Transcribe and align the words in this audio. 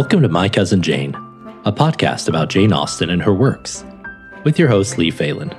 Welcome 0.00 0.22
to 0.22 0.30
My 0.30 0.48
Cousin 0.48 0.80
Jane, 0.80 1.14
a 1.66 1.70
podcast 1.70 2.26
about 2.26 2.48
Jane 2.48 2.72
Austen 2.72 3.10
and 3.10 3.20
her 3.20 3.34
works, 3.34 3.84
with 4.44 4.58
your 4.58 4.66
host 4.66 4.96
Lee 4.96 5.10
Phelan. 5.10 5.50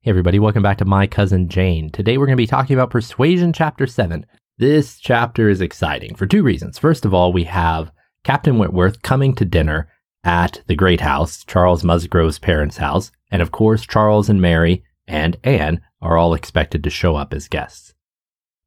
Hey 0.00 0.10
everybody, 0.10 0.40
welcome 0.40 0.64
back 0.64 0.78
to 0.78 0.84
My 0.84 1.06
Cousin 1.06 1.48
Jane. 1.48 1.90
Today 1.90 2.18
we're 2.18 2.26
going 2.26 2.36
to 2.36 2.42
be 2.42 2.48
talking 2.48 2.74
about 2.74 2.90
Persuasion 2.90 3.52
Chapter 3.52 3.86
7. 3.86 4.26
This 4.58 4.98
chapter 4.98 5.48
is 5.48 5.60
exciting 5.60 6.16
for 6.16 6.26
two 6.26 6.42
reasons. 6.42 6.76
First 6.76 7.04
of 7.04 7.14
all, 7.14 7.32
we 7.32 7.44
have 7.44 7.92
Captain 8.24 8.58
Wentworth 8.58 9.02
coming 9.02 9.32
to 9.36 9.44
dinner 9.44 9.88
at 10.24 10.62
the 10.66 10.74
Great 10.74 11.00
House, 11.00 11.44
Charles 11.44 11.84
Musgrove's 11.84 12.38
parents' 12.38 12.76
house, 12.76 13.10
and 13.30 13.40
of 13.40 13.50
course, 13.50 13.86
Charles 13.86 14.28
and 14.28 14.40
Mary 14.40 14.84
and 15.06 15.36
Anne 15.44 15.80
are 16.00 16.16
all 16.16 16.34
expected 16.34 16.84
to 16.84 16.90
show 16.90 17.16
up 17.16 17.32
as 17.32 17.48
guests. 17.48 17.94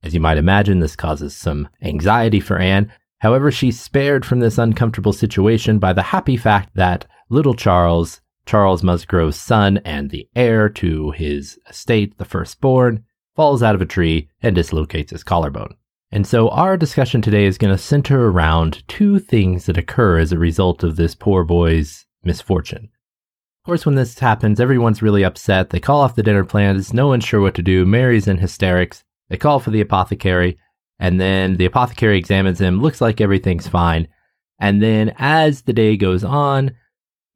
As 0.04 0.14
you 0.14 0.20
might 0.20 0.38
imagine, 0.38 0.80
this 0.80 0.96
causes 0.96 1.36
some 1.36 1.70
anxiety 1.82 2.40
for 2.40 2.58
Anne. 2.60 2.92
However, 3.20 3.52
she's 3.52 3.80
spared 3.80 4.26
from 4.26 4.40
this 4.40 4.58
uncomfortable 4.58 5.14
situation 5.14 5.80
by 5.80 5.94
the 5.94 6.02
happy 6.02 6.36
fact 6.36 6.76
that 6.76 7.06
little 7.30 7.54
Charles, 7.54 8.20
Charles 8.46 8.84
Musgrove's 8.84 9.40
son 9.40 9.78
and 9.86 10.10
the 10.10 10.28
heir 10.36 10.68
to 10.70 11.12
his 11.12 11.58
estate, 11.70 12.18
the 12.18 12.26
firstborn, 12.26 13.06
falls 13.36 13.64
out 13.64 13.76
of 13.76 13.82
a 13.82 13.86
tree 13.86 14.30
and 14.42 14.56
dislocates 14.56 15.12
his 15.12 15.24
collarbone. 15.24 15.76
And 16.13 16.27
so 16.27 16.49
our 16.49 16.77
discussion 16.77 17.23
today 17.23 17.45
is 17.45 17.58
going 17.58 17.75
to 17.75 17.78
center 17.78 18.28
around 18.28 18.88
two 18.88 19.17
things 19.17 19.66
that 19.66 19.80
occur 19.80 20.20
as 20.20 20.31
a 20.31 20.38
result 20.38 20.83
of 20.83 20.95
this 20.95 21.16
poor 21.16 21.44
boy's 21.44 22.05
misfortune. 22.23 22.92
Of 23.64 23.66
course, 23.66 23.83
when 23.83 23.95
this 23.95 24.20
happens, 24.20 24.59
everyone's 24.59 25.02
really 25.02 25.25
upset. 25.25 25.72
They 25.72 25.80
call 25.80 26.02
off 26.02 26.14
the 26.14 26.22
dinner 26.22 26.45
plans. 26.45 26.94
No 26.94 27.08
one's 27.08 27.23
sure 27.23 27.42
what 27.42 27.55
to 27.55 27.64
do. 27.64 27.83
Mary's 27.83 28.28
in 28.28 28.38
hysterics. 28.38 29.03
They 29.30 29.38
call 29.38 29.59
for 29.59 29.72
the 29.72 29.81
apothecary, 29.81 30.59
and 31.00 31.20
then 31.20 31.58
the 31.58 31.66
apothecary 31.66 32.20
examines 32.20 32.61
him. 32.61 32.80
Looks 32.80 33.02
like 33.02 33.20
everything's 33.20 33.67
fine. 33.67 34.08
And 34.59 34.83
then 34.83 35.16
as 35.17 35.64
the 35.64 35.73
day 35.73 35.98
goes 35.98 36.23
on, 36.23 36.75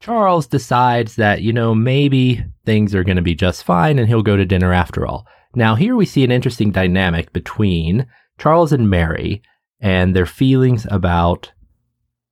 Charles 0.02 0.46
decides 0.46 1.16
that, 1.16 1.42
you 1.42 1.52
know, 1.52 1.74
maybe 1.74 2.46
things 2.64 2.94
are 2.94 3.04
going 3.04 3.16
to 3.16 3.24
be 3.24 3.34
just 3.34 3.64
fine 3.64 3.98
and 3.98 4.08
he'll 4.08 4.22
go 4.22 4.38
to 4.38 4.46
dinner 4.46 4.72
after 4.72 5.08
all. 5.08 5.26
Now, 5.56 5.74
here 5.74 5.96
we 5.96 6.06
see 6.06 6.24
an 6.24 6.30
interesting 6.30 6.72
dynamic 6.72 7.34
between 7.34 8.06
Charles 8.38 8.72
and 8.72 8.90
Mary 8.90 9.42
and 9.80 10.16
their 10.16 10.26
feelings 10.26 10.86
about 10.90 11.52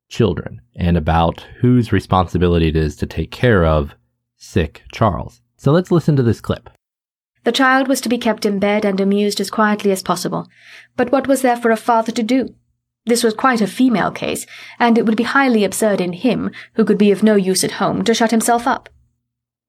children 0.09 0.61
and 0.75 0.97
about 0.97 1.41
whose 1.59 1.91
responsibility 1.91 2.67
it 2.67 2.75
is 2.75 2.95
to 2.97 3.05
take 3.05 3.31
care 3.31 3.65
of 3.65 3.95
sick 4.37 4.83
Charles. 4.91 5.41
So 5.57 5.71
let's 5.71 5.91
listen 5.91 6.15
to 6.15 6.23
this 6.23 6.41
clip. 6.41 6.69
The 7.43 7.51
child 7.51 7.87
was 7.87 8.01
to 8.01 8.09
be 8.09 8.17
kept 8.17 8.45
in 8.45 8.59
bed 8.59 8.85
and 8.85 8.99
amused 8.99 9.39
as 9.39 9.51
quietly 9.51 9.91
as 9.91 10.03
possible. 10.03 10.47
But 10.95 11.11
what 11.11 11.27
was 11.27 11.41
there 11.41 11.57
for 11.57 11.71
a 11.71 11.77
father 11.77 12.11
to 12.11 12.23
do? 12.23 12.55
This 13.05 13.23
was 13.23 13.35
quite 13.35 13.61
a 13.61 13.67
female 13.67 14.09
case, 14.09 14.47
and 14.79 14.97
it 14.97 15.05
would 15.05 15.15
be 15.15 15.23
highly 15.23 15.63
absurd 15.63 16.01
in 16.01 16.13
him, 16.13 16.49
who 16.73 16.83
could 16.83 16.97
be 16.97 17.11
of 17.11 17.21
no 17.21 17.35
use 17.35 17.63
at 17.63 17.73
home, 17.73 18.03
to 18.03 18.15
shut 18.15 18.31
himself 18.31 18.65
up. 18.65 18.89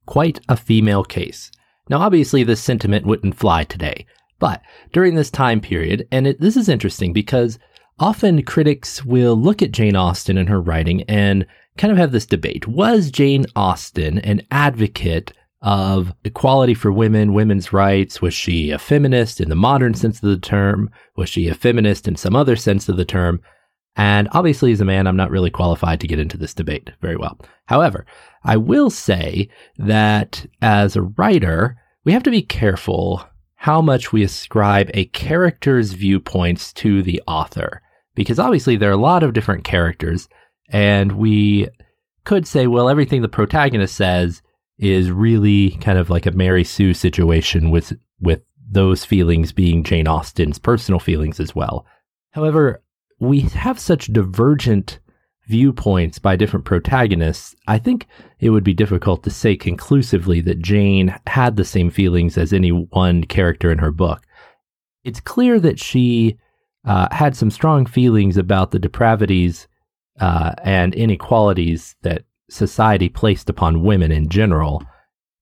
Quite 0.07 0.41
a 0.49 0.57
female 0.57 1.05
case. 1.05 1.51
Now, 1.91 1.99
obviously, 1.99 2.45
this 2.45 2.63
sentiment 2.63 3.05
wouldn't 3.05 3.37
fly 3.37 3.65
today, 3.65 4.07
but 4.39 4.63
during 4.93 5.15
this 5.15 5.31
time 5.31 5.61
period, 5.61 6.07
and 6.13 6.27
it, 6.27 6.41
this 6.41 6.57
is 6.57 6.69
interesting 6.69 7.13
because 7.13 7.59
often 7.99 8.43
critics 8.43 9.05
will 9.05 9.37
look 9.37 9.63
at 9.63 9.73
Jane 9.73 9.97
Austen 9.97 10.37
and 10.39 10.49
her 10.49 10.61
writing 10.61 11.03
and 11.03 11.47
kind 11.79 11.91
of 11.93 11.99
have 11.99 12.13
this 12.13 12.27
debate. 12.27 12.67
Was 12.67 13.11
Jane 13.11 13.47
Austen 13.55 14.19
an 14.21 14.43
advocate 14.51 15.33
of 15.63 16.13
equality 16.25 16.75
for 16.75 16.93
women, 16.93 17.33
women's 17.33 17.73
rights? 17.73 18.21
Was 18.21 18.35
she 18.35 18.71
a 18.71 18.79
feminist 18.79 19.41
in 19.41 19.49
the 19.49 19.57
modern 19.57 19.95
sense 19.95 20.23
of 20.23 20.29
the 20.29 20.39
term? 20.39 20.91
Was 21.17 21.29
she 21.29 21.49
a 21.49 21.55
feminist 21.55 22.07
in 22.07 22.17
some 22.17 22.37
other 22.37 22.57
sense 22.57 22.89
of 22.89 22.97
the 22.97 23.05
term? 23.05 23.41
And 23.97 24.29
obviously, 24.33 24.73
as 24.73 24.83
a 24.83 24.85
man, 24.85 25.07
I'm 25.07 25.17
not 25.17 25.31
really 25.31 25.51
qualified 25.51 26.01
to 26.01 26.07
get 26.07 26.19
into 26.19 26.37
this 26.37 26.53
debate 26.53 26.91
very 27.01 27.17
well. 27.17 27.39
However, 27.65 28.05
I 28.45 28.59
will 28.59 28.91
say 28.91 29.49
that 29.79 30.47
as 30.61 30.97
a 30.97 31.03
writer, 31.03 31.79
we 32.05 32.13
have 32.13 32.23
to 32.25 32.31
be 32.31 32.43
careful 32.43 33.27
how 33.67 33.83
much 33.83 34.13
we 34.13 34.23
ascribe 34.23 34.89
a 34.95 35.07
character's 35.07 35.93
viewpoints 35.93 36.73
to 36.73 37.03
the 37.03 37.21
author 37.27 37.83
because 38.15 38.39
obviously 38.39 38.77
there 38.77 38.89
are 38.89 38.93
a 38.93 38.97
lot 38.97 39.25
of 39.25 39.33
different 39.33 39.65
characters, 39.65 40.29
and 40.69 41.11
we 41.11 41.67
could 42.25 42.47
say, 42.47 42.69
well, 42.69 42.89
everything 42.89 43.23
the 43.23 43.29
protagonist 43.29 43.97
says 43.97 44.41
is 44.79 45.11
really 45.11 45.73
kind 45.81 45.99
of 45.99 46.09
like 46.11 46.27
a 46.27 46.31
Mary 46.31 46.63
Sue 46.63 46.95
situation 46.95 47.73
with 47.73 47.93
with 48.21 48.41
those 48.71 49.05
feelings 49.05 49.51
being 49.51 49.83
Jane 49.83 50.07
Austen's 50.07 50.61
personal 50.61 51.01
feelings 51.01 51.41
as 51.41 51.53
well. 51.53 51.85
However, 52.31 52.85
we 53.19 53.41
have 53.41 53.81
such 53.81 54.13
divergent 54.13 55.01
viewpoints 55.47 56.19
by 56.19 56.37
different 56.37 56.65
protagonists, 56.65 57.55
I 57.67 57.79
think 57.79 58.07
it 58.41 58.51
would 58.51 58.65
be 58.65 58.75
difficult 58.75 59.23
to 59.25 59.31
say 59.31 59.57
conclusively 59.57 60.41
that 60.43 60.61
Jane 60.61 61.15
had 61.27 61.57
the 61.57 61.65
same 61.65 61.91
feelings 61.91 62.37
as 62.37 62.53
any 62.53 62.71
one 62.71 63.25
character 63.25 63.71
in 63.71 63.79
her 63.79 63.93
book. 63.93 64.27
It's 65.05 65.21
clear 65.21 65.61
that 65.61 65.79
she 65.79 66.39
uh, 66.85 67.09
had 67.13 67.37
some 67.37 67.51
strong 67.51 67.87
feelings 67.87 68.37
about 68.37 68.71
the 68.71 68.79
depravities 68.79 69.69
uh, 70.21 70.55
and 70.63 70.95
inequalities 70.95 71.95
that 72.03 72.25
society 72.51 73.09
placed 73.09 73.49
upon 73.49 73.83
women 73.83 74.11
in 74.11 74.29
general. 74.29 74.83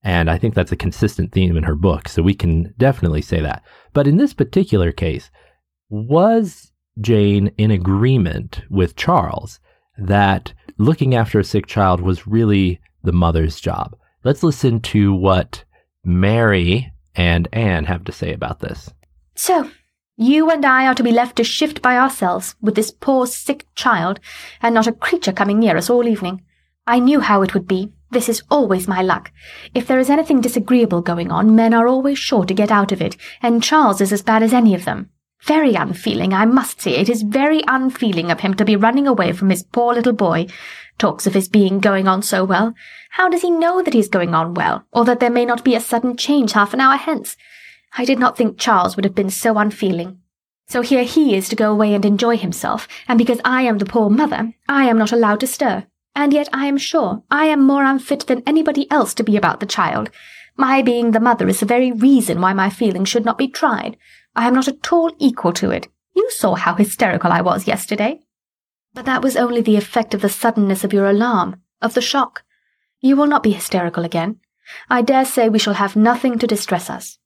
And 0.02 0.30
I 0.30 0.36
think 0.36 0.54
that's 0.54 0.72
a 0.72 0.76
consistent 0.76 1.32
theme 1.32 1.56
in 1.56 1.62
her 1.62 1.74
book. 1.74 2.08
So 2.08 2.22
we 2.22 2.34
can 2.34 2.74
definitely 2.76 3.22
say 3.22 3.40
that. 3.40 3.62
But 3.94 4.06
in 4.06 4.18
this 4.18 4.34
particular 4.34 4.92
case, 4.92 5.30
was 5.88 6.72
Jane 7.00 7.52
in 7.56 7.70
agreement 7.70 8.62
with 8.68 8.96
Charles 8.96 9.60
that 9.98 10.52
looking 10.78 11.14
after 11.14 11.38
a 11.38 11.44
sick 11.44 11.66
child 11.66 12.00
was 12.00 12.26
really 12.26 12.80
the 13.02 13.12
mother's 13.12 13.60
job? 13.60 13.96
Let's 14.24 14.42
listen 14.42 14.80
to 14.80 15.14
what 15.14 15.64
Mary 16.04 16.92
and 17.14 17.48
Anne 17.52 17.84
have 17.84 18.04
to 18.04 18.12
say 18.12 18.32
about 18.32 18.60
this. 18.60 18.90
So, 19.34 19.70
you 20.16 20.50
and 20.50 20.64
I 20.64 20.86
are 20.86 20.94
to 20.94 21.02
be 21.02 21.10
left 21.10 21.36
to 21.36 21.44
shift 21.44 21.82
by 21.82 21.96
ourselves 21.96 22.54
with 22.60 22.74
this 22.74 22.90
poor 22.90 23.26
sick 23.26 23.66
child, 23.74 24.20
and 24.62 24.74
not 24.74 24.86
a 24.86 24.92
creature 24.92 25.32
coming 25.32 25.58
near 25.58 25.76
us 25.76 25.90
all 25.90 26.06
evening. 26.06 26.42
I 26.86 26.98
knew 26.98 27.20
how 27.20 27.42
it 27.42 27.54
would 27.54 27.66
be. 27.66 27.92
This 28.10 28.28
is 28.28 28.42
always 28.48 28.86
my 28.86 29.02
luck. 29.02 29.32
If 29.74 29.88
there 29.88 29.98
is 29.98 30.10
anything 30.10 30.40
disagreeable 30.40 31.00
going 31.00 31.32
on, 31.32 31.56
men 31.56 31.74
are 31.74 31.88
always 31.88 32.18
sure 32.18 32.44
to 32.44 32.54
get 32.54 32.70
out 32.70 32.92
of 32.92 33.02
it, 33.02 33.16
and 33.42 33.62
Charles 33.62 34.00
is 34.00 34.12
as 34.12 34.22
bad 34.22 34.42
as 34.42 34.52
any 34.52 34.74
of 34.74 34.84
them. 34.84 35.10
Very 35.42 35.74
unfeeling, 35.74 36.32
I 36.32 36.46
must 36.46 36.80
say. 36.80 36.96
It 36.96 37.08
is 37.08 37.22
very 37.22 37.62
unfeeling 37.66 38.30
of 38.30 38.40
him 38.40 38.54
to 38.54 38.64
be 38.64 38.76
running 38.76 39.06
away 39.06 39.32
from 39.32 39.50
his 39.50 39.62
poor 39.62 39.94
little 39.94 40.12
boy. 40.12 40.46
Talks 40.98 41.26
of 41.26 41.34
his 41.34 41.48
being 41.48 41.80
going 41.80 42.08
on 42.08 42.22
so 42.22 42.44
well. 42.44 42.74
How 43.10 43.28
does 43.28 43.42
he 43.42 43.50
know 43.50 43.82
that 43.82 43.94
he 43.94 44.00
is 44.00 44.08
going 44.08 44.34
on 44.34 44.54
well, 44.54 44.86
or 44.92 45.04
that 45.04 45.20
there 45.20 45.30
may 45.30 45.44
not 45.44 45.64
be 45.64 45.74
a 45.74 45.80
sudden 45.80 46.16
change 46.16 46.52
half 46.52 46.72
an 46.72 46.80
hour 46.80 46.96
hence? 46.96 47.36
I 47.96 48.04
did 48.04 48.18
not 48.18 48.36
think 48.36 48.58
Charles 48.58 48.96
would 48.96 49.04
have 49.04 49.14
been 49.14 49.30
so 49.30 49.58
unfeeling. 49.58 50.18
So 50.66 50.80
here 50.80 51.04
he 51.04 51.36
is 51.36 51.48
to 51.50 51.56
go 51.56 51.70
away 51.70 51.94
and 51.94 52.04
enjoy 52.04 52.38
himself, 52.38 52.88
and 53.06 53.18
because 53.18 53.40
I 53.44 53.62
am 53.62 53.78
the 53.78 53.84
poor 53.84 54.08
mother, 54.08 54.54
I 54.68 54.84
am 54.84 54.98
not 54.98 55.12
allowed 55.12 55.40
to 55.40 55.46
stir. 55.46 55.86
And 56.16 56.32
yet 56.32 56.48
I 56.52 56.66
am 56.66 56.78
sure 56.78 57.22
I 57.30 57.46
am 57.46 57.60
more 57.60 57.84
unfit 57.84 58.26
than 58.26 58.42
anybody 58.46 58.90
else 58.90 59.14
to 59.14 59.24
be 59.24 59.36
about 59.36 59.60
the 59.60 59.66
child. 59.66 60.10
My 60.56 60.80
being 60.80 61.10
the 61.10 61.20
mother 61.20 61.48
is 61.48 61.60
the 61.60 61.66
very 61.66 61.90
reason 61.90 62.40
why 62.40 62.52
my 62.52 62.70
feelings 62.70 63.08
should 63.08 63.24
not 63.24 63.36
be 63.36 63.48
tried. 63.48 63.96
I 64.36 64.48
am 64.48 64.54
not 64.54 64.68
at 64.68 64.92
all 64.92 65.12
equal 65.18 65.52
to 65.54 65.70
it. 65.70 65.88
You 66.14 66.30
saw 66.30 66.54
how 66.54 66.74
hysterical 66.74 67.32
I 67.32 67.40
was 67.40 67.66
yesterday. 67.66 68.20
But 68.92 69.04
that 69.06 69.22
was 69.22 69.36
only 69.36 69.60
the 69.60 69.76
effect 69.76 70.14
of 70.14 70.20
the 70.20 70.28
suddenness 70.28 70.84
of 70.84 70.92
your 70.92 71.08
alarm, 71.08 71.60
of 71.82 71.94
the 71.94 72.00
shock. 72.00 72.44
You 73.00 73.16
will 73.16 73.26
not 73.26 73.42
be 73.42 73.52
hysterical 73.52 74.04
again. 74.04 74.40
I 74.88 75.02
dare 75.02 75.24
say 75.24 75.48
we 75.48 75.58
shall 75.58 75.74
have 75.74 75.96
nothing 75.96 76.38
to 76.38 76.46
distress 76.46 76.88
us. 76.88 77.18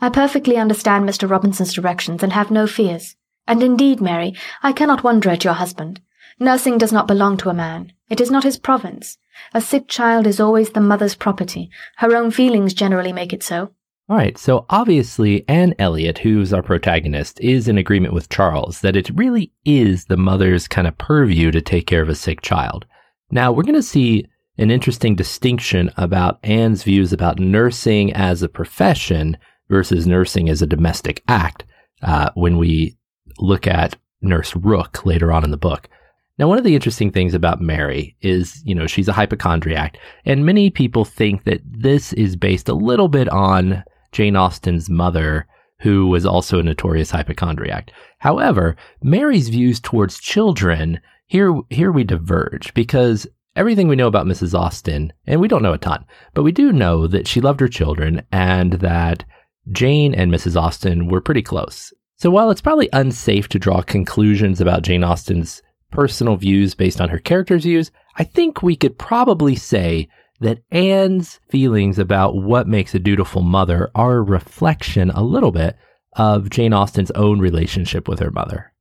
I 0.00 0.08
perfectly 0.08 0.56
understand 0.56 1.08
Mr. 1.08 1.28
Robinson's 1.28 1.72
directions 1.72 2.22
and 2.22 2.32
have 2.32 2.50
no 2.50 2.66
fears. 2.66 3.16
And 3.46 3.62
indeed, 3.62 4.00
Mary, 4.00 4.34
I 4.62 4.72
cannot 4.72 5.04
wonder 5.04 5.30
at 5.30 5.44
your 5.44 5.54
husband. 5.54 6.00
Nursing 6.38 6.78
does 6.78 6.92
not 6.92 7.06
belong 7.06 7.36
to 7.38 7.50
a 7.50 7.54
man. 7.54 7.92
It 8.08 8.20
is 8.20 8.30
not 8.30 8.44
his 8.44 8.58
province. 8.58 9.18
A 9.54 9.60
sick 9.60 9.88
child 9.88 10.26
is 10.26 10.40
always 10.40 10.70
the 10.70 10.80
mother's 10.80 11.14
property. 11.14 11.70
Her 11.96 12.14
own 12.14 12.30
feelings 12.30 12.74
generally 12.74 13.12
make 13.12 13.32
it 13.32 13.42
so. 13.42 13.72
All 14.10 14.16
right, 14.16 14.36
so 14.36 14.66
obviously 14.70 15.44
Anne 15.46 15.72
Elliot, 15.78 16.18
who's 16.18 16.52
our 16.52 16.64
protagonist, 16.64 17.38
is 17.38 17.68
in 17.68 17.78
agreement 17.78 18.12
with 18.12 18.28
Charles 18.28 18.80
that 18.80 18.96
it 18.96 19.08
really 19.10 19.52
is 19.64 20.06
the 20.06 20.16
mother's 20.16 20.66
kind 20.66 20.88
of 20.88 20.98
purview 20.98 21.52
to 21.52 21.62
take 21.62 21.86
care 21.86 22.02
of 22.02 22.08
a 22.08 22.16
sick 22.16 22.42
child. 22.42 22.86
Now, 23.30 23.52
we're 23.52 23.62
going 23.62 23.76
to 23.76 23.84
see 23.84 24.26
an 24.58 24.72
interesting 24.72 25.14
distinction 25.14 25.92
about 25.96 26.40
Anne's 26.42 26.82
views 26.82 27.12
about 27.12 27.38
nursing 27.38 28.12
as 28.12 28.42
a 28.42 28.48
profession 28.48 29.38
versus 29.68 30.08
nursing 30.08 30.48
as 30.48 30.60
a 30.60 30.66
domestic 30.66 31.22
act 31.28 31.64
uh, 32.02 32.30
when 32.34 32.58
we 32.58 32.96
look 33.38 33.68
at 33.68 33.96
Nurse 34.22 34.56
Rooke 34.56 35.06
later 35.06 35.30
on 35.30 35.44
in 35.44 35.52
the 35.52 35.56
book. 35.56 35.88
Now, 36.36 36.48
one 36.48 36.58
of 36.58 36.64
the 36.64 36.74
interesting 36.74 37.12
things 37.12 37.32
about 37.32 37.60
Mary 37.60 38.16
is, 38.22 38.60
you 38.64 38.74
know, 38.74 38.88
she's 38.88 39.06
a 39.06 39.12
hypochondriac, 39.12 39.98
and 40.24 40.44
many 40.44 40.68
people 40.68 41.04
think 41.04 41.44
that 41.44 41.60
this 41.64 42.12
is 42.14 42.34
based 42.34 42.68
a 42.68 42.74
little 42.74 43.06
bit 43.06 43.28
on 43.28 43.84
Jane 44.12 44.36
Austen's 44.36 44.90
mother, 44.90 45.46
who 45.80 46.06
was 46.06 46.26
also 46.26 46.58
a 46.58 46.62
notorious 46.62 47.10
hypochondriac. 47.10 47.92
However, 48.18 48.76
Mary's 49.02 49.48
views 49.48 49.80
towards 49.80 50.20
children 50.20 51.00
here 51.30 51.60
here 51.70 51.92
we 51.92 52.02
diverge 52.02 52.74
because 52.74 53.26
everything 53.54 53.86
we 53.86 53.96
know 53.96 54.08
about 54.08 54.26
Mrs. 54.26 54.52
Austen, 54.52 55.12
and 55.26 55.40
we 55.40 55.46
don't 55.46 55.62
know 55.62 55.72
a 55.72 55.78
ton, 55.78 56.04
but 56.34 56.42
we 56.42 56.50
do 56.50 56.72
know 56.72 57.06
that 57.06 57.28
she 57.28 57.40
loved 57.40 57.60
her 57.60 57.68
children 57.68 58.22
and 58.32 58.74
that 58.74 59.24
Jane 59.70 60.12
and 60.12 60.32
Mrs. 60.32 60.60
Austen 60.60 61.06
were 61.06 61.20
pretty 61.20 61.42
close. 61.42 61.92
So 62.16 62.30
while 62.30 62.50
it's 62.50 62.60
probably 62.60 62.88
unsafe 62.92 63.48
to 63.50 63.58
draw 63.58 63.80
conclusions 63.80 64.60
about 64.60 64.82
Jane 64.82 65.04
Austen's 65.04 65.62
personal 65.92 66.36
views 66.36 66.74
based 66.74 67.00
on 67.00 67.08
her 67.08 67.18
character's 67.18 67.62
views, 67.62 67.90
I 68.16 68.24
think 68.24 68.62
we 68.62 68.74
could 68.74 68.98
probably 68.98 69.54
say 69.54 70.08
that 70.40 70.62
Anne's 70.70 71.38
feelings 71.48 71.98
about 71.98 72.36
what 72.36 72.66
makes 72.66 72.94
a 72.94 72.98
dutiful 72.98 73.42
mother 73.42 73.90
are 73.94 74.16
a 74.16 74.22
reflection 74.22 75.10
a 75.10 75.22
little 75.22 75.52
bit 75.52 75.76
of 76.14 76.50
Jane 76.50 76.72
Austen's 76.72 77.10
own 77.12 77.40
relationship 77.40 78.08
with 78.08 78.18
her 78.20 78.30
mother. 78.30 78.72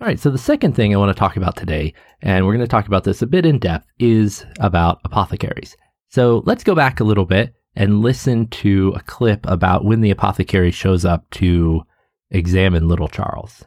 All 0.00 0.06
right, 0.06 0.20
so 0.20 0.30
the 0.30 0.38
second 0.38 0.74
thing 0.74 0.94
I 0.94 0.98
want 0.98 1.14
to 1.14 1.18
talk 1.18 1.36
about 1.36 1.56
today, 1.56 1.94
and 2.20 2.44
we're 2.44 2.52
going 2.52 2.64
to 2.64 2.70
talk 2.70 2.86
about 2.86 3.04
this 3.04 3.22
a 3.22 3.26
bit 3.26 3.46
in 3.46 3.58
depth, 3.58 3.86
is 3.98 4.44
about 4.60 5.00
apothecaries. 5.04 5.76
So 6.10 6.42
let's 6.46 6.64
go 6.64 6.74
back 6.74 7.00
a 7.00 7.04
little 7.04 7.24
bit 7.24 7.54
and 7.74 8.02
listen 8.02 8.46
to 8.48 8.92
a 8.94 9.00
clip 9.00 9.46
about 9.48 9.84
when 9.84 10.00
the 10.00 10.10
apothecary 10.10 10.70
shows 10.70 11.04
up 11.04 11.28
to 11.30 11.82
examine 12.30 12.88
little 12.88 13.08
Charles. 13.08 13.64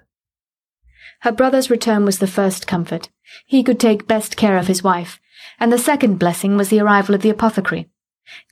Her 1.21 1.31
brother's 1.31 1.69
return 1.69 2.05
was 2.05 2.19
the 2.19 2.27
first 2.27 2.67
comfort. 2.67 3.09
He 3.45 3.63
could 3.63 3.79
take 3.79 4.07
best 4.07 4.37
care 4.37 4.57
of 4.57 4.67
his 4.67 4.83
wife, 4.83 5.19
and 5.59 5.71
the 5.71 5.77
second 5.77 6.19
blessing 6.19 6.57
was 6.57 6.69
the 6.69 6.79
arrival 6.79 7.15
of 7.15 7.21
the 7.21 7.29
apothecary. 7.29 7.89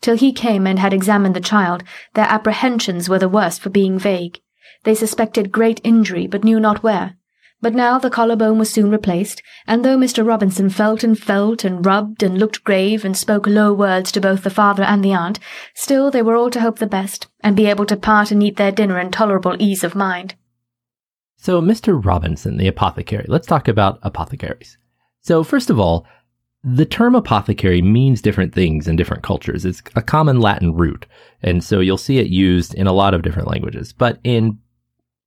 Till 0.02 0.18
he 0.18 0.32
came 0.32 0.66
and 0.66 0.80
had 0.80 0.94
examined 0.94 1.36
the 1.36 1.42
child, 1.42 1.84
their 2.14 2.26
apprehensions 2.26 3.10
were 3.10 3.20
the 3.20 3.30
worse 3.30 3.58
for 3.58 3.70
being 3.70 4.00
vague. 4.00 4.40
They 4.84 4.96
suspected 4.96 5.52
great 5.52 5.82
injury, 5.84 6.28
but 6.28 6.44
knew 6.44 6.60
not 6.60 6.84
where. 6.84 7.16
But 7.60 7.74
now 7.74 7.98
the 7.98 8.12
collarbone 8.12 8.60
was 8.60 8.70
soon 8.70 8.92
replaced, 8.92 9.42
and 9.66 9.84
though 9.84 9.98
Mr. 9.98 10.26
Robinson 10.26 10.70
felt 10.70 11.04
and 11.04 11.18
felt 11.18 11.64
and 11.64 11.84
rubbed 11.84 12.22
and 12.22 12.38
looked 12.38 12.64
grave 12.64 13.04
and 13.04 13.18
spoke 13.18 13.48
low 13.48 13.74
words 13.74 14.12
to 14.12 14.22
both 14.22 14.44
the 14.44 14.52
father 14.52 14.84
and 14.84 15.04
the 15.04 15.14
aunt, 15.14 15.40
still 15.74 16.12
they 16.12 16.22
were 16.22 16.36
all 16.36 16.52
to 16.52 16.62
hope 16.62 16.78
the 16.78 16.86
best, 16.86 17.28
and 17.42 17.56
be 17.56 17.66
able 17.66 17.86
to 17.88 17.98
part 17.98 18.30
and 18.30 18.44
eat 18.44 18.58
their 18.58 18.72
dinner 18.72 19.00
in 19.00 19.10
tolerable 19.10 19.56
ease 19.60 19.84
of 19.84 19.96
mind. 19.96 20.36
So, 21.38 21.60
Mr. 21.60 22.00
Robinson, 22.04 22.58
the 22.58 22.68
apothecary, 22.68 23.26
let's 23.28 23.48
talk 23.48 23.68
about 23.68 24.00
apothecaries. 24.04 24.78
So, 25.22 25.44
first 25.44 25.72
of 25.72 25.80
all, 25.80 26.06
the 26.69 26.86
term 26.86 27.16
apothecary 27.16 27.81
means 27.81 28.22
different 28.22 28.54
things 28.54 28.90
in 28.90 28.98
different 28.98 29.24
cultures. 29.24 29.64
It's 29.64 29.81
a 29.96 30.02
common 30.02 30.42
Latin 30.42 30.74
root, 30.74 31.06
and 31.42 31.64
so 31.64 31.80
you'll 31.80 31.98
see 31.98 32.18
it 32.18 32.28
used 32.28 32.74
in 32.74 32.88
a 32.88 32.94
lot 32.94 33.14
of 33.14 33.22
different 33.22 33.48
languages. 33.48 33.94
But 33.94 34.19
in 34.25 34.60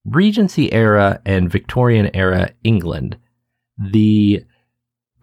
Regency 0.05 0.71
era 0.71 1.21
and 1.25 1.51
Victorian 1.51 2.15
era 2.15 2.53
England, 2.63 3.17
the 3.79 4.45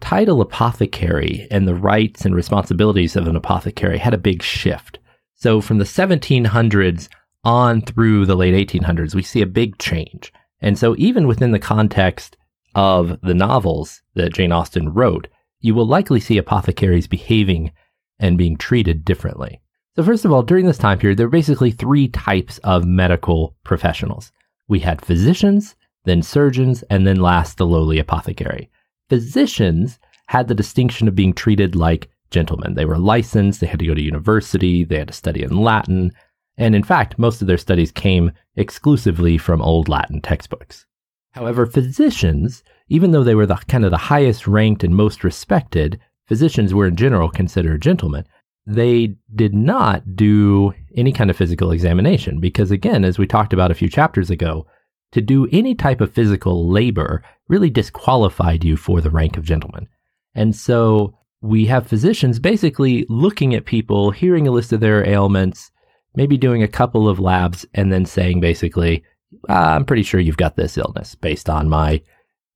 title 0.00 0.40
apothecary 0.40 1.46
and 1.52 1.68
the 1.68 1.74
rights 1.74 2.24
and 2.24 2.34
responsibilities 2.34 3.14
of 3.14 3.28
an 3.28 3.36
apothecary 3.36 3.98
had 3.98 4.14
a 4.14 4.18
big 4.18 4.42
shift. 4.42 4.98
So, 5.36 5.60
from 5.60 5.78
the 5.78 5.84
1700s 5.84 7.08
on 7.44 7.80
through 7.80 8.26
the 8.26 8.34
late 8.34 8.68
1800s, 8.68 9.14
we 9.14 9.22
see 9.22 9.40
a 9.40 9.46
big 9.46 9.78
change. 9.78 10.32
And 10.60 10.76
so, 10.76 10.96
even 10.98 11.28
within 11.28 11.52
the 11.52 11.60
context 11.60 12.36
of 12.74 13.20
the 13.20 13.34
novels 13.34 14.02
that 14.14 14.34
Jane 14.34 14.50
Austen 14.50 14.92
wrote, 14.92 15.28
you 15.60 15.74
will 15.74 15.86
likely 15.86 16.20
see 16.20 16.38
apothecaries 16.38 17.06
behaving 17.06 17.72
and 18.18 18.38
being 18.38 18.56
treated 18.56 19.04
differently. 19.04 19.60
So, 19.96 20.02
first 20.02 20.24
of 20.24 20.32
all, 20.32 20.42
during 20.42 20.66
this 20.66 20.78
time 20.78 20.98
period, 20.98 21.18
there 21.18 21.26
were 21.26 21.30
basically 21.30 21.70
three 21.70 22.08
types 22.08 22.58
of 22.58 22.84
medical 22.84 23.56
professionals. 23.64 24.30
We 24.68 24.80
had 24.80 25.04
physicians, 25.04 25.74
then 26.04 26.22
surgeons, 26.22 26.82
and 26.90 27.06
then 27.06 27.16
last 27.16 27.56
the 27.56 27.66
lowly 27.66 27.98
apothecary. 27.98 28.70
Physicians 29.08 29.98
had 30.26 30.46
the 30.46 30.54
distinction 30.54 31.08
of 31.08 31.14
being 31.14 31.32
treated 31.32 31.74
like 31.74 32.10
gentlemen. 32.30 32.74
They 32.74 32.84
were 32.84 32.98
licensed, 32.98 33.60
they 33.60 33.66
had 33.66 33.78
to 33.80 33.86
go 33.86 33.94
to 33.94 34.00
university, 34.00 34.84
they 34.84 34.98
had 34.98 35.08
to 35.08 35.14
study 35.14 35.42
in 35.42 35.56
Latin, 35.56 36.12
and 36.56 36.74
in 36.74 36.82
fact, 36.82 37.18
most 37.18 37.40
of 37.40 37.48
their 37.48 37.56
studies 37.56 37.92
came 37.92 38.32
exclusively 38.56 39.38
from 39.38 39.62
old 39.62 39.88
Latin 39.88 40.20
textbooks. 40.20 40.86
However, 41.32 41.66
physicians, 41.66 42.62
even 42.88 43.10
though 43.10 43.24
they 43.24 43.34
were 43.34 43.46
the 43.46 43.56
kind 43.68 43.84
of 43.84 43.90
the 43.90 43.96
highest 43.96 44.46
ranked 44.46 44.84
and 44.84 44.94
most 44.94 45.24
respected, 45.24 46.00
physicians 46.26 46.74
were 46.74 46.86
in 46.86 46.96
general 46.96 47.28
considered 47.28 47.82
gentlemen. 47.82 48.24
They 48.66 49.16
did 49.34 49.54
not 49.54 50.16
do 50.16 50.74
any 50.94 51.12
kind 51.12 51.30
of 51.30 51.36
physical 51.36 51.70
examination 51.70 52.40
because, 52.40 52.70
again, 52.70 53.04
as 53.04 53.18
we 53.18 53.26
talked 53.26 53.52
about 53.52 53.70
a 53.70 53.74
few 53.74 53.88
chapters 53.88 54.30
ago, 54.30 54.66
to 55.12 55.20
do 55.20 55.48
any 55.52 55.74
type 55.74 56.00
of 56.00 56.12
physical 56.12 56.68
labor 56.68 57.22
really 57.48 57.70
disqualified 57.70 58.62
you 58.62 58.76
for 58.76 59.00
the 59.00 59.10
rank 59.10 59.36
of 59.36 59.44
gentleman. 59.44 59.88
And 60.34 60.54
so 60.54 61.14
we 61.40 61.66
have 61.66 61.86
physicians 61.86 62.38
basically 62.38 63.06
looking 63.08 63.54
at 63.54 63.64
people, 63.64 64.10
hearing 64.10 64.46
a 64.46 64.50
list 64.50 64.72
of 64.72 64.80
their 64.80 65.06
ailments, 65.06 65.70
maybe 66.14 66.36
doing 66.36 66.62
a 66.62 66.68
couple 66.68 67.08
of 67.08 67.20
labs 67.20 67.64
and 67.74 67.92
then 67.92 68.04
saying 68.04 68.40
basically, 68.40 69.02
ah, 69.48 69.74
I'm 69.74 69.84
pretty 69.84 70.02
sure 70.02 70.20
you've 70.20 70.36
got 70.36 70.56
this 70.56 70.76
illness 70.76 71.14
based 71.14 71.48
on 71.48 71.68
my 71.68 72.02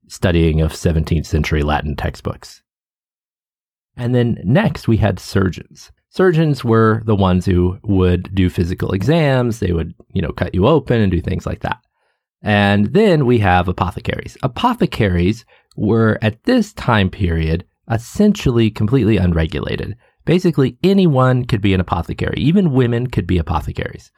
studying 0.08 0.60
of 0.60 0.72
17th 0.72 1.26
century 1.26 1.62
Latin 1.62 1.96
textbooks. 1.96 2.62
And 3.96 4.14
then 4.14 4.38
next 4.44 4.88
we 4.88 4.96
had 4.96 5.18
surgeons. 5.18 5.90
Surgeons 6.08 6.64
were 6.64 7.02
the 7.06 7.14
ones 7.14 7.46
who 7.46 7.78
would 7.84 8.34
do 8.34 8.50
physical 8.50 8.92
exams. 8.92 9.60
They 9.60 9.72
would, 9.72 9.94
you 10.12 10.20
know, 10.20 10.32
cut 10.32 10.54
you 10.54 10.66
open 10.66 11.00
and 11.00 11.10
do 11.10 11.20
things 11.20 11.46
like 11.46 11.60
that. 11.60 11.78
And 12.42 12.92
then 12.92 13.24
we 13.24 13.38
have 13.38 13.68
apothecaries. 13.68 14.36
Apothecaries 14.42 15.44
were 15.76 16.18
at 16.20 16.42
this 16.44 16.72
time 16.74 17.08
period 17.08 17.64
essentially 17.90 18.70
completely 18.70 19.16
unregulated. 19.16 19.96
Basically, 20.24 20.76
anyone 20.82 21.44
could 21.44 21.60
be 21.60 21.74
an 21.74 21.80
apothecary. 21.80 22.38
Even 22.38 22.72
women 22.72 23.08
could 23.08 23.26
be 23.26 23.38
apothecaries. 23.38 24.10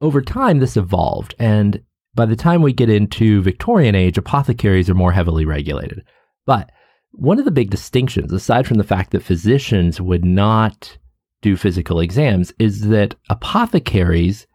Over 0.00 0.22
time, 0.22 0.58
this 0.58 0.76
evolved, 0.76 1.34
and 1.38 1.82
by 2.14 2.26
the 2.26 2.36
time 2.36 2.62
we 2.62 2.72
get 2.72 2.90
into 2.90 3.42
Victorian 3.42 3.94
age, 3.94 4.18
apothecaries 4.18 4.90
are 4.90 4.94
more 4.94 5.12
heavily 5.12 5.44
regulated. 5.44 6.04
But 6.46 6.70
one 7.12 7.38
of 7.38 7.44
the 7.44 7.50
big 7.50 7.70
distinctions, 7.70 8.32
aside 8.32 8.66
from 8.66 8.78
the 8.78 8.84
fact 8.84 9.10
that 9.10 9.22
physicians 9.22 10.00
would 10.00 10.24
not 10.24 10.98
do 11.40 11.56
physical 11.56 12.00
exams, 12.00 12.52
is 12.58 12.88
that 12.88 13.14
apothecaries 13.30 14.46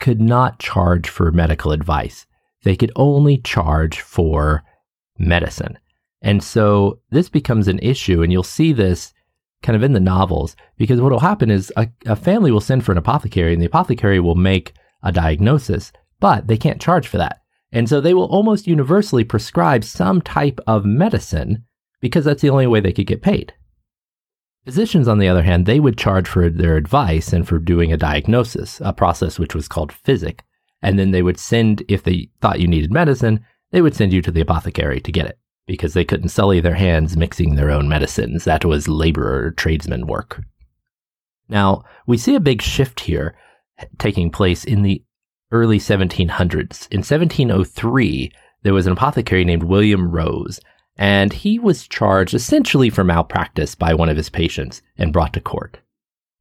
could 0.00 0.20
not 0.20 0.58
charge 0.58 1.08
for 1.08 1.30
medical 1.30 1.72
advice. 1.72 2.26
They 2.62 2.76
could 2.76 2.92
only 2.96 3.38
charge 3.38 4.00
for 4.00 4.64
medicine. 5.18 5.78
And 6.22 6.42
so 6.42 7.00
this 7.10 7.28
becomes 7.28 7.68
an 7.68 7.78
issue, 7.80 8.22
and 8.22 8.32
you'll 8.32 8.42
see 8.42 8.72
this 8.72 9.12
kind 9.62 9.76
of 9.76 9.82
in 9.82 9.92
the 9.92 10.00
novels, 10.00 10.56
because 10.76 11.00
what 11.00 11.12
will 11.12 11.20
happen 11.20 11.50
is 11.50 11.72
a, 11.76 11.88
a 12.06 12.16
family 12.16 12.50
will 12.50 12.60
send 12.60 12.84
for 12.84 12.92
an 12.92 12.98
apothecary, 12.98 13.52
and 13.52 13.62
the 13.62 13.66
apothecary 13.66 14.20
will 14.20 14.34
make 14.34 14.72
a 15.02 15.12
diagnosis, 15.12 15.92
but 16.24 16.46
they 16.46 16.56
can't 16.56 16.80
charge 16.80 17.06
for 17.06 17.18
that. 17.18 17.42
And 17.70 17.86
so 17.86 18.00
they 18.00 18.14
will 18.14 18.24
almost 18.24 18.66
universally 18.66 19.24
prescribe 19.24 19.84
some 19.84 20.22
type 20.22 20.58
of 20.66 20.86
medicine 20.86 21.66
because 22.00 22.24
that's 22.24 22.40
the 22.40 22.48
only 22.48 22.66
way 22.66 22.80
they 22.80 22.94
could 22.94 23.06
get 23.06 23.20
paid. 23.20 23.52
Physicians, 24.64 25.06
on 25.06 25.18
the 25.18 25.28
other 25.28 25.42
hand, 25.42 25.66
they 25.66 25.78
would 25.78 25.98
charge 25.98 26.26
for 26.26 26.48
their 26.48 26.78
advice 26.78 27.34
and 27.34 27.46
for 27.46 27.58
doing 27.58 27.92
a 27.92 27.98
diagnosis, 27.98 28.80
a 28.82 28.94
process 28.94 29.38
which 29.38 29.54
was 29.54 29.68
called 29.68 29.92
physic. 29.92 30.42
And 30.80 30.98
then 30.98 31.10
they 31.10 31.20
would 31.20 31.38
send, 31.38 31.82
if 31.88 32.04
they 32.04 32.30
thought 32.40 32.58
you 32.58 32.68
needed 32.68 32.90
medicine, 32.90 33.44
they 33.70 33.82
would 33.82 33.94
send 33.94 34.14
you 34.14 34.22
to 34.22 34.30
the 34.30 34.40
apothecary 34.40 35.02
to 35.02 35.12
get 35.12 35.26
it 35.26 35.38
because 35.66 35.92
they 35.92 36.06
couldn't 36.06 36.30
sully 36.30 36.58
their 36.58 36.76
hands 36.76 37.18
mixing 37.18 37.56
their 37.56 37.70
own 37.70 37.86
medicines. 37.86 38.44
That 38.44 38.64
was 38.64 38.88
laborer 38.88 39.50
tradesman 39.50 40.06
work. 40.06 40.42
Now, 41.50 41.84
we 42.06 42.16
see 42.16 42.34
a 42.34 42.40
big 42.40 42.62
shift 42.62 43.00
here 43.00 43.36
taking 43.98 44.30
place 44.30 44.64
in 44.64 44.80
the 44.80 45.03
early 45.54 45.78
1700s. 45.78 46.88
In 46.90 46.98
1703, 46.98 48.32
there 48.62 48.74
was 48.74 48.86
an 48.86 48.92
apothecary 48.92 49.44
named 49.44 49.62
William 49.62 50.10
Rose, 50.10 50.60
and 50.96 51.32
he 51.32 51.58
was 51.58 51.88
charged 51.88 52.34
essentially 52.34 52.90
for 52.90 53.04
malpractice 53.04 53.74
by 53.74 53.94
one 53.94 54.08
of 54.08 54.16
his 54.16 54.28
patients 54.28 54.82
and 54.98 55.12
brought 55.12 55.32
to 55.32 55.40
court. 55.40 55.78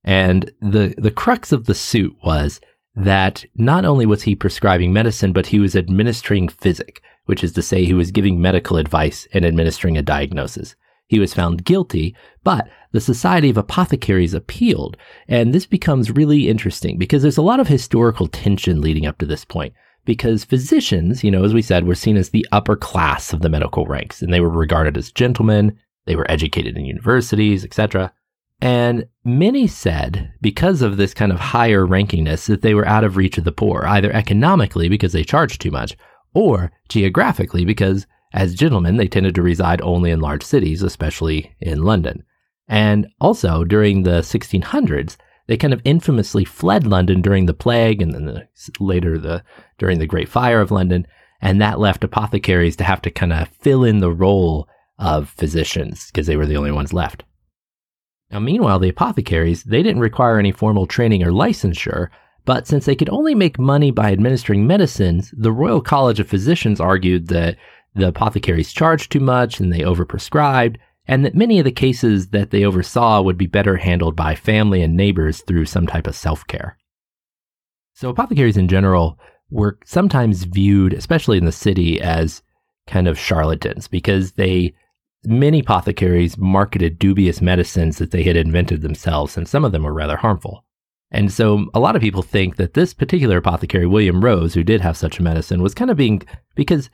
And 0.03 0.51
the, 0.59 0.93
the 0.97 1.11
crux 1.11 1.51
of 1.51 1.65
the 1.65 1.75
suit 1.75 2.15
was 2.25 2.59
that 2.95 3.45
not 3.55 3.85
only 3.85 4.05
was 4.05 4.23
he 4.23 4.35
prescribing 4.35 4.91
medicine, 4.91 5.31
but 5.31 5.47
he 5.47 5.59
was 5.59 5.75
administering 5.75 6.49
physic, 6.49 7.01
which 7.25 7.43
is 7.43 7.53
to 7.53 7.61
say 7.61 7.85
he 7.85 7.93
was 7.93 8.11
giving 8.11 8.41
medical 8.41 8.77
advice 8.77 9.27
and 9.33 9.45
administering 9.45 9.97
a 9.97 10.01
diagnosis. 10.01 10.75
He 11.07 11.19
was 11.19 11.33
found 11.33 11.65
guilty, 11.65 12.15
but 12.43 12.69
the 12.91 13.01
Society 13.01 13.49
of 13.49 13.57
Apothecaries 13.57 14.33
appealed. 14.33 14.97
And 15.27 15.53
this 15.53 15.65
becomes 15.65 16.11
really 16.11 16.49
interesting 16.49 16.97
because 16.97 17.21
there's 17.21 17.37
a 17.37 17.41
lot 17.41 17.59
of 17.59 17.67
historical 17.67 18.27
tension 18.27 18.81
leading 18.81 19.05
up 19.05 19.17
to 19.19 19.25
this 19.25 19.45
point 19.45 19.73
because 20.05 20.43
physicians, 20.43 21.23
you 21.23 21.31
know, 21.31 21.43
as 21.43 21.53
we 21.53 21.61
said, 21.61 21.85
were 21.85 21.95
seen 21.95 22.17
as 22.17 22.29
the 22.29 22.45
upper 22.51 22.75
class 22.75 23.33
of 23.33 23.41
the 23.41 23.49
medical 23.49 23.85
ranks, 23.85 24.21
and 24.21 24.33
they 24.33 24.39
were 24.39 24.49
regarded 24.49 24.97
as 24.97 25.11
gentlemen. 25.11 25.77
They 26.05 26.15
were 26.15 26.29
educated 26.29 26.77
in 26.77 26.85
universities, 26.85 27.63
etc. 27.63 28.11
And 28.61 29.07
many 29.23 29.67
said, 29.67 30.33
because 30.41 30.81
of 30.81 30.97
this 30.97 31.13
kind 31.13 31.31
of 31.31 31.39
higher 31.39 31.85
rankingness, 31.85 32.47
that 32.47 32.61
they 32.61 32.73
were 32.73 32.87
out 32.87 33.03
of 33.03 33.17
reach 33.17 33.37
of 33.37 33.43
the 33.43 33.51
poor, 33.51 33.83
either 33.85 34.11
economically 34.11 34.89
because 34.89 35.13
they 35.13 35.23
charged 35.23 35.61
too 35.61 35.71
much, 35.71 35.95
or 36.33 36.71
geographically 36.89 37.65
because, 37.65 38.05
as 38.33 38.55
gentlemen, 38.55 38.97
they 38.97 39.07
tended 39.07 39.35
to 39.35 39.43
reside 39.43 39.81
only 39.81 40.09
in 40.11 40.19
large 40.19 40.43
cities, 40.43 40.81
especially 40.81 41.55
in 41.59 41.83
London. 41.83 42.23
And 42.67 43.07
also, 43.21 43.63
during 43.63 44.03
the 44.03 44.21
1600s, 44.21 45.17
they 45.47 45.57
kind 45.57 45.73
of 45.73 45.81
infamously 45.83 46.45
fled 46.45 46.87
London 46.87 47.21
during 47.21 47.45
the 47.45 47.53
plague 47.53 48.01
and 48.01 48.13
then 48.13 48.25
the, 48.25 48.47
later 48.79 49.17
the 49.17 49.43
during 49.77 49.99
the 49.99 50.07
Great 50.07 50.29
Fire 50.29 50.61
of 50.61 50.71
London, 50.71 51.05
and 51.41 51.61
that 51.61 51.79
left 51.79 52.03
apothecaries 52.03 52.77
to 52.77 52.83
have 52.83 53.01
to 53.01 53.11
kind 53.11 53.33
of 53.33 53.49
fill 53.59 53.83
in 53.83 53.99
the 53.99 54.11
role 54.11 54.67
of 54.97 55.29
physicians 55.29 56.07
because 56.07 56.27
they 56.27 56.37
were 56.37 56.45
the 56.45 56.57
only 56.57 56.71
ones 56.71 56.93
left. 56.93 57.23
Now, 58.31 58.39
meanwhile, 58.39 58.79
the 58.79 58.89
apothecaries, 58.89 59.63
they 59.63 59.83
didn't 59.83 60.01
require 60.01 60.39
any 60.39 60.51
formal 60.51 60.87
training 60.87 61.21
or 61.21 61.31
licensure, 61.31 62.07
but 62.45 62.67
since 62.67 62.85
they 62.85 62.95
could 62.95 63.09
only 63.09 63.35
make 63.35 63.59
money 63.59 63.91
by 63.91 64.11
administering 64.11 64.65
medicines, 64.65 65.33
the 65.37 65.51
Royal 65.51 65.81
College 65.81 66.19
of 66.19 66.27
Physicians 66.27 66.79
argued 66.79 67.27
that 67.27 67.57
the 67.95 68.07
apothecaries 68.07 68.73
charged 68.73 69.11
too 69.11 69.19
much 69.19 69.59
and 69.59 69.71
they 69.71 69.79
overprescribed, 69.79 70.77
and 71.07 71.25
that 71.25 71.35
many 71.35 71.59
of 71.59 71.65
the 71.65 71.71
cases 71.71 72.29
that 72.29 72.51
they 72.51 72.63
oversaw 72.63 73.21
would 73.21 73.37
be 73.37 73.45
better 73.45 73.77
handled 73.77 74.15
by 74.15 74.35
family 74.35 74.81
and 74.81 74.95
neighbors 74.95 75.41
through 75.41 75.65
some 75.65 75.85
type 75.85 76.07
of 76.07 76.15
self 76.15 76.45
care. 76.47 76.77
So, 77.93 78.09
apothecaries 78.09 78.57
in 78.57 78.67
general 78.67 79.19
were 79.49 79.77
sometimes 79.85 80.45
viewed, 80.45 80.93
especially 80.93 81.37
in 81.37 81.45
the 81.45 81.51
city, 81.51 82.01
as 82.01 82.41
kind 82.87 83.07
of 83.07 83.19
charlatans 83.19 83.87
because 83.87 84.33
they, 84.33 84.73
many 85.25 85.59
apothecaries 85.59 86.37
marketed 86.37 86.99
dubious 86.99 87.41
medicines 87.41 87.97
that 87.97 88.11
they 88.11 88.23
had 88.23 88.35
invented 88.35 88.81
themselves, 88.81 89.37
and 89.37 89.47
some 89.47 89.63
of 89.63 89.71
them 89.71 89.83
were 89.83 89.93
rather 89.93 90.17
harmful. 90.17 90.65
And 91.11 91.31
so 91.31 91.67
a 91.75 91.79
lot 91.79 91.95
of 91.95 92.01
people 92.01 92.23
think 92.23 92.55
that 92.55 92.73
this 92.73 92.93
particular 92.93 93.37
apothecary, 93.37 93.85
William 93.85 94.23
Rose, 94.23 94.55
who 94.55 94.63
did 94.63 94.81
have 94.81 94.97
such 94.97 95.19
a 95.19 95.23
medicine, 95.23 95.61
was 95.61 95.75
kind 95.75 95.91
of 95.91 95.97
being, 95.97 96.23
because 96.55 96.89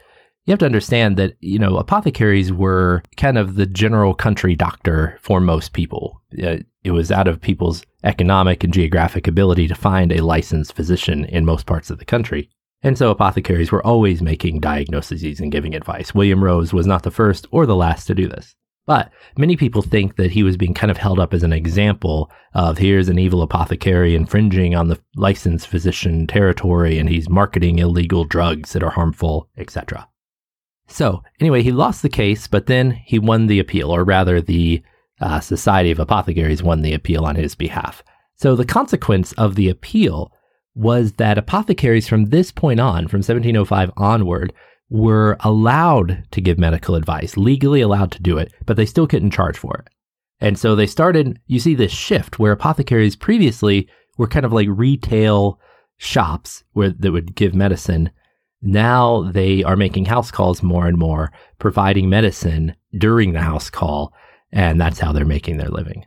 you 0.49 0.53
have 0.53 0.59
to 0.59 0.65
understand 0.65 1.15
that, 1.15 1.37
you 1.41 1.59
know, 1.59 1.77
apothecaries 1.77 2.51
were 2.51 3.03
kind 3.17 3.37
of 3.37 3.53
the 3.53 3.67
general 3.67 4.15
country 4.15 4.55
doctor 4.55 5.15
for 5.21 5.39
most 5.39 5.73
people. 5.73 6.23
Uh, 6.43 6.57
it 6.83 6.89
was 6.89 7.11
out 7.11 7.27
of 7.27 7.39
people's 7.39 7.83
economic 8.03 8.63
and 8.63 8.73
geographic 8.73 9.27
ability 9.27 9.67
to 9.67 9.75
find 9.75 10.11
a 10.11 10.23
licensed 10.23 10.73
physician 10.73 11.25
in 11.25 11.45
most 11.45 11.67
parts 11.67 11.91
of 11.91 11.99
the 11.99 12.05
country. 12.05 12.49
And 12.81 12.97
so 12.97 13.11
apothecaries 13.11 13.71
were 13.71 13.85
always 13.85 14.23
making 14.23 14.61
diagnoses 14.61 15.39
and 15.39 15.51
giving 15.51 15.75
advice. 15.75 16.15
William 16.15 16.43
Rose 16.43 16.73
was 16.73 16.87
not 16.87 17.03
the 17.03 17.11
first 17.11 17.45
or 17.51 17.67
the 17.67 17.75
last 17.75 18.05
to 18.05 18.15
do 18.15 18.27
this. 18.27 18.55
But 18.87 19.11
many 19.37 19.55
people 19.55 19.83
think 19.83 20.15
that 20.15 20.31
he 20.31 20.41
was 20.41 20.57
being 20.57 20.73
kind 20.73 20.89
of 20.89 20.97
held 20.97 21.19
up 21.19 21.31
as 21.31 21.43
an 21.43 21.53
example 21.53 22.31
of 22.55 22.79
here's 22.79 23.07
an 23.07 23.19
evil 23.19 23.43
apothecary 23.43 24.15
infringing 24.15 24.73
on 24.73 24.87
the 24.87 24.99
licensed 25.15 25.67
physician 25.67 26.25
territory 26.25 26.97
and 26.97 27.07
he's 27.07 27.29
marketing 27.29 27.77
illegal 27.77 28.25
drugs 28.25 28.73
that 28.73 28.81
are 28.81 28.89
harmful, 28.89 29.47
etc. 29.55 30.08
So, 30.89 31.23
anyway, 31.39 31.61
he 31.61 31.71
lost 31.71 32.01
the 32.01 32.09
case, 32.09 32.47
but 32.47 32.65
then 32.65 32.91
he 32.91 33.19
won 33.19 33.47
the 33.47 33.59
appeal, 33.59 33.91
or 33.91 34.03
rather, 34.03 34.41
the 34.41 34.81
uh, 35.21 35.39
Society 35.39 35.91
of 35.91 35.99
Apothecaries 35.99 36.63
won 36.63 36.81
the 36.81 36.93
appeal 36.93 37.25
on 37.25 37.35
his 37.35 37.55
behalf. 37.55 38.03
So, 38.35 38.55
the 38.55 38.65
consequence 38.65 39.31
of 39.33 39.55
the 39.55 39.69
appeal 39.69 40.31
was 40.73 41.13
that 41.13 41.37
apothecaries 41.37 42.07
from 42.07 42.25
this 42.25 42.51
point 42.51 42.79
on, 42.79 43.07
from 43.07 43.19
1705 43.19 43.91
onward, 43.97 44.51
were 44.89 45.37
allowed 45.41 46.23
to 46.31 46.41
give 46.41 46.57
medical 46.57 46.95
advice, 46.95 47.37
legally 47.37 47.81
allowed 47.81 48.11
to 48.11 48.21
do 48.21 48.37
it, 48.37 48.51
but 48.65 48.75
they 48.75 48.85
still 48.85 49.07
couldn't 49.07 49.31
charge 49.31 49.57
for 49.57 49.75
it. 49.85 49.93
And 50.41 50.57
so 50.57 50.75
they 50.75 50.87
started, 50.87 51.39
you 51.47 51.59
see 51.59 51.75
this 51.75 51.91
shift 51.91 52.39
where 52.39 52.53
apothecaries 52.53 53.15
previously 53.15 53.87
were 54.17 54.27
kind 54.27 54.45
of 54.45 54.53
like 54.53 54.67
retail 54.69 55.59
shops 55.97 56.63
where 56.73 56.89
that 56.89 57.11
would 57.11 57.35
give 57.35 57.53
medicine 57.53 58.09
now 58.61 59.23
they 59.31 59.63
are 59.63 59.77
making 59.77 60.05
house 60.05 60.31
calls 60.31 60.61
more 60.61 60.87
and 60.87 60.97
more, 60.97 61.31
providing 61.59 62.09
medicine 62.09 62.75
during 62.97 63.33
the 63.33 63.41
house 63.41 63.69
call, 63.69 64.13
and 64.51 64.79
that's 64.79 64.99
how 64.99 65.13
they're 65.13 65.25
making 65.25 65.57
their 65.57 65.69
living. 65.69 66.05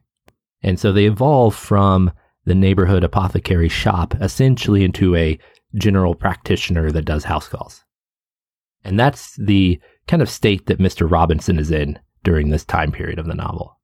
And 0.62 0.78
so 0.78 0.92
they 0.92 1.06
evolve 1.06 1.54
from 1.54 2.12
the 2.44 2.54
neighborhood 2.54 3.04
apothecary 3.04 3.68
shop 3.68 4.14
essentially 4.20 4.84
into 4.84 5.16
a 5.16 5.38
general 5.76 6.14
practitioner 6.14 6.90
that 6.90 7.04
does 7.04 7.24
house 7.24 7.48
calls. 7.48 7.84
And 8.84 8.98
that's 8.98 9.36
the 9.36 9.80
kind 10.06 10.22
of 10.22 10.28
state 10.28 10.66
that 10.66 10.80
Mr. 10.80 11.10
Robinson 11.10 11.58
is 11.58 11.70
in 11.70 11.98
during 12.24 12.50
this 12.50 12.64
time 12.64 12.92
period 12.92 13.18
of 13.18 13.26
the 13.26 13.34
novel. 13.34 13.78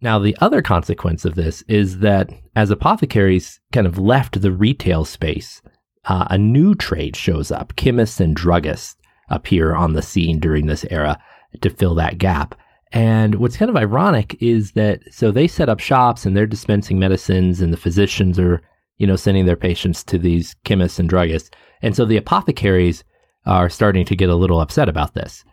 Now, 0.00 0.18
the 0.18 0.36
other 0.40 0.62
consequence 0.62 1.24
of 1.24 1.36
this 1.36 1.62
is 1.68 2.00
that 2.00 2.28
as 2.56 2.70
apothecaries 2.70 3.60
kind 3.72 3.86
of 3.86 3.98
left 3.98 4.40
the 4.40 4.52
retail 4.52 5.04
space 5.04 5.62
uh, 6.04 6.26
a 6.30 6.38
new 6.38 6.74
trade 6.74 7.16
shows 7.16 7.50
up. 7.50 7.76
Chemists 7.76 8.20
and 8.20 8.36
druggists 8.36 8.96
appear 9.28 9.74
on 9.74 9.92
the 9.92 10.02
scene 10.02 10.38
during 10.38 10.66
this 10.66 10.84
era 10.90 11.18
to 11.60 11.70
fill 11.70 11.94
that 11.94 12.18
gap. 12.18 12.54
And 12.92 13.36
what's 13.36 13.56
kind 13.56 13.70
of 13.70 13.76
ironic 13.76 14.36
is 14.42 14.72
that 14.72 15.00
so 15.10 15.30
they 15.30 15.48
set 15.48 15.68
up 15.68 15.80
shops 15.80 16.26
and 16.26 16.36
they're 16.36 16.46
dispensing 16.46 16.98
medicines, 16.98 17.60
and 17.60 17.72
the 17.72 17.78
physicians 17.78 18.38
are, 18.38 18.60
you 18.98 19.06
know, 19.06 19.16
sending 19.16 19.46
their 19.46 19.56
patients 19.56 20.04
to 20.04 20.18
these 20.18 20.54
chemists 20.64 20.98
and 20.98 21.08
druggists. 21.08 21.50
And 21.80 21.96
so 21.96 22.04
the 22.04 22.18
apothecaries 22.18 23.02
are 23.46 23.70
starting 23.70 24.04
to 24.06 24.16
get 24.16 24.28
a 24.30 24.36
little 24.36 24.60
upset 24.60 24.88
about 24.88 25.14
this 25.14 25.44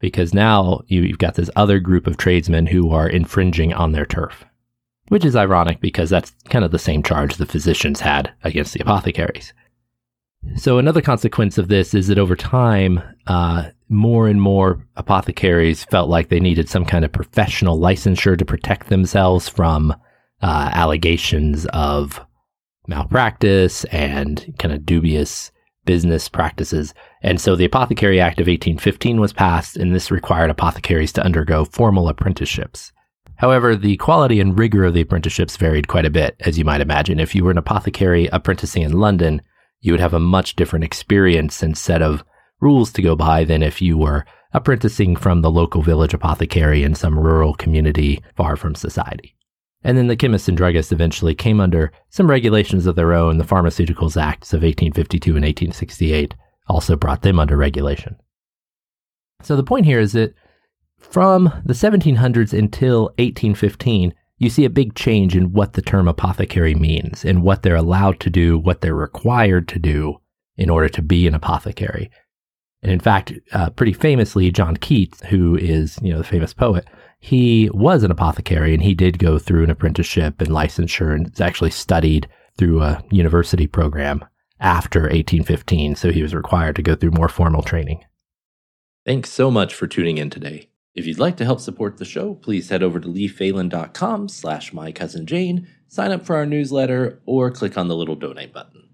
because 0.00 0.34
now 0.34 0.82
you, 0.88 1.02
you've 1.02 1.18
got 1.18 1.34
this 1.34 1.50
other 1.56 1.78
group 1.78 2.06
of 2.06 2.16
tradesmen 2.16 2.66
who 2.66 2.90
are 2.90 3.08
infringing 3.08 3.72
on 3.72 3.92
their 3.92 4.06
turf, 4.06 4.44
which 5.08 5.24
is 5.24 5.36
ironic 5.36 5.80
because 5.80 6.10
that's 6.10 6.32
kind 6.48 6.64
of 6.64 6.70
the 6.70 6.78
same 6.78 7.02
charge 7.02 7.36
the 7.36 7.46
physicians 7.46 8.00
had 8.00 8.32
against 8.42 8.74
the 8.74 8.80
apothecaries. 8.80 9.52
So 10.56 10.78
another 10.78 11.02
consequence 11.02 11.58
of 11.58 11.68
this 11.68 11.94
is 11.94 12.08
that 12.08 12.18
over 12.18 12.34
time, 12.34 13.00
uh, 13.26 13.70
more 13.88 14.28
and 14.28 14.40
more 14.40 14.86
apothecaries 14.96 15.84
felt 15.84 16.08
like 16.08 16.28
they 16.28 16.40
needed 16.40 16.68
some 16.68 16.84
kind 16.84 17.04
of 17.04 17.12
professional 17.12 17.78
licensure 17.78 18.38
to 18.38 18.44
protect 18.44 18.88
themselves 18.88 19.48
from 19.48 19.92
uh, 20.42 20.70
allegations 20.72 21.66
of 21.66 22.20
malpractice 22.86 23.84
and 23.86 24.54
kind 24.58 24.74
of 24.74 24.86
dubious 24.86 25.52
business 25.84 26.28
practices. 26.28 26.94
And 27.22 27.40
so 27.40 27.56
the 27.56 27.64
Apothecary 27.64 28.20
Act 28.20 28.38
of 28.40 28.46
1815 28.46 29.20
was 29.20 29.32
passed, 29.32 29.76
and 29.76 29.94
this 29.94 30.10
required 30.10 30.50
apothecaries 30.50 31.12
to 31.14 31.24
undergo 31.24 31.64
formal 31.64 32.08
apprenticeships. 32.08 32.92
However, 33.36 33.74
the 33.74 33.96
quality 33.96 34.38
and 34.40 34.58
rigor 34.58 34.84
of 34.84 34.94
the 34.94 35.00
apprenticeships 35.00 35.56
varied 35.56 35.88
quite 35.88 36.04
a 36.04 36.10
bit, 36.10 36.36
as 36.40 36.58
you 36.58 36.64
might 36.64 36.82
imagine. 36.82 37.18
If 37.18 37.34
you 37.34 37.42
were 37.44 37.50
an 37.50 37.58
apothecary 37.58 38.28
apprenticing 38.32 38.82
in 38.82 38.92
London, 38.92 39.40
you 39.80 39.92
would 39.92 40.00
have 40.00 40.14
a 40.14 40.20
much 40.20 40.56
different 40.56 40.84
experience 40.84 41.62
and 41.62 41.76
set 41.76 42.02
of 42.02 42.24
rules 42.60 42.92
to 42.92 43.02
go 43.02 43.16
by 43.16 43.44
than 43.44 43.62
if 43.62 43.80
you 43.80 43.96
were 43.96 44.24
apprenticing 44.52 45.16
from 45.16 45.40
the 45.40 45.50
local 45.50 45.82
village 45.82 46.12
apothecary 46.12 46.82
in 46.82 46.94
some 46.94 47.18
rural 47.18 47.54
community 47.54 48.22
far 48.36 48.56
from 48.56 48.74
society. 48.74 49.36
And 49.82 49.96
then 49.96 50.08
the 50.08 50.16
chemists 50.16 50.48
and 50.48 50.58
druggists 50.58 50.92
eventually 50.92 51.34
came 51.34 51.60
under 51.60 51.90
some 52.10 52.28
regulations 52.28 52.86
of 52.86 52.96
their 52.96 53.14
own. 53.14 53.38
The 53.38 53.44
Pharmaceuticals 53.44 54.20
Acts 54.20 54.52
of 54.52 54.62
1852 54.62 55.30
and 55.30 55.44
1868 55.44 56.34
also 56.68 56.96
brought 56.96 57.22
them 57.22 57.38
under 57.38 57.56
regulation. 57.56 58.16
So 59.42 59.56
the 59.56 59.62
point 59.62 59.86
here 59.86 60.00
is 60.00 60.12
that 60.12 60.34
from 60.98 61.44
the 61.64 61.72
1700s 61.72 62.52
until 62.56 63.04
1815, 63.16 64.12
you 64.40 64.48
see 64.48 64.64
a 64.64 64.70
big 64.70 64.94
change 64.94 65.36
in 65.36 65.52
what 65.52 65.74
the 65.74 65.82
term 65.82 66.08
apothecary 66.08 66.74
means 66.74 67.24
and 67.24 67.42
what 67.42 67.62
they're 67.62 67.76
allowed 67.76 68.18
to 68.20 68.30
do, 68.30 68.58
what 68.58 68.80
they're 68.80 68.94
required 68.94 69.68
to 69.68 69.78
do 69.78 70.18
in 70.56 70.70
order 70.70 70.88
to 70.88 71.02
be 71.02 71.26
an 71.26 71.34
apothecary. 71.34 72.10
And 72.82 72.90
in 72.90 73.00
fact, 73.00 73.34
uh, 73.52 73.68
pretty 73.70 73.92
famously, 73.92 74.50
John 74.50 74.78
Keats, 74.78 75.20
who 75.26 75.56
is 75.56 75.98
you 76.02 76.10
know 76.10 76.18
the 76.18 76.24
famous 76.24 76.54
poet, 76.54 76.88
he 77.20 77.68
was 77.74 78.02
an 78.02 78.10
apothecary 78.10 78.72
and 78.72 78.82
he 78.82 78.94
did 78.94 79.18
go 79.18 79.38
through 79.38 79.62
an 79.62 79.70
apprenticeship 79.70 80.40
and 80.40 80.48
licensure 80.48 81.14
and 81.14 81.38
actually 81.38 81.70
studied 81.70 82.26
through 82.56 82.82
a 82.82 83.04
university 83.10 83.66
program 83.66 84.24
after 84.58 85.02
1815. 85.02 85.96
So 85.96 86.10
he 86.10 86.22
was 86.22 86.34
required 86.34 86.76
to 86.76 86.82
go 86.82 86.94
through 86.94 87.10
more 87.10 87.28
formal 87.28 87.62
training. 87.62 88.04
Thanks 89.04 89.30
so 89.30 89.50
much 89.50 89.74
for 89.74 89.86
tuning 89.86 90.16
in 90.16 90.30
today. 90.30 90.69
If 90.94 91.06
you'd 91.06 91.18
like 91.18 91.36
to 91.36 91.44
help 91.44 91.60
support 91.60 91.98
the 91.98 92.04
show, 92.04 92.34
please 92.34 92.68
head 92.68 92.82
over 92.82 92.98
to 92.98 93.08
leephalen.com 93.08 94.28
slash 94.28 94.72
mycousinjane, 94.72 95.66
sign 95.88 96.10
up 96.10 96.26
for 96.26 96.36
our 96.36 96.46
newsletter, 96.46 97.20
or 97.26 97.50
click 97.50 97.78
on 97.78 97.88
the 97.88 97.96
little 97.96 98.16
donate 98.16 98.52
button. 98.52 98.88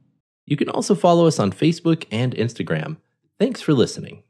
You 0.44 0.56
can 0.56 0.68
also 0.68 0.94
follow 0.94 1.26
us 1.26 1.38
on 1.38 1.52
Facebook 1.52 2.04
and 2.10 2.34
Instagram. 2.34 2.98
Thanks 3.38 3.60
for 3.60 3.72
listening. 3.72 4.22